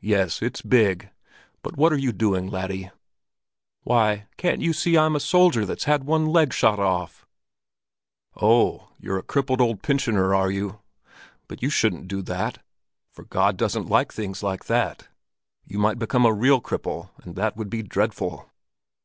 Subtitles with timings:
[0.00, 1.08] "Yes, it's big!
[1.62, 2.90] But what are you doing, laddie?"
[3.84, 7.24] "Why, can't you see I'm a soldier that's had one leg shot off?"
[8.34, 10.80] "Oh, you're an old crippled pensioner, are you?
[11.46, 12.58] But you shouldn't do that,
[13.12, 15.06] for God doesn't like things like that.
[15.64, 18.50] You might become a real cripple, and that would be dreadful."